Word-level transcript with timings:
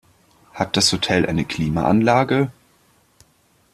Hat 0.55 0.75
das 0.77 0.91
Hotel 0.91 1.27
eine 1.27 1.45
Klimaanlage? 1.45 2.51